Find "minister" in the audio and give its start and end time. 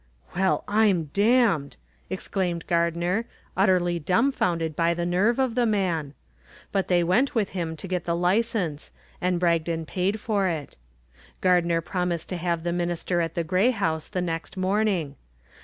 12.73-13.21